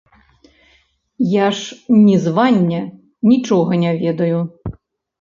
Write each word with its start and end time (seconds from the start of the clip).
Я 1.33 1.47
ж 1.59 1.95
нізвання 2.09 2.81
нічога 3.31 3.71
не 3.87 3.97
ведаю. 4.05 4.39